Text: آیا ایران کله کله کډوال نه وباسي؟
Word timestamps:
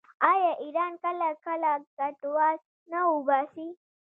آیا 0.31 0.51
ایران 0.63 0.91
کله 1.03 1.29
کله 1.45 1.71
کډوال 1.97 2.57
نه 2.91 2.99
وباسي؟ 3.11 3.67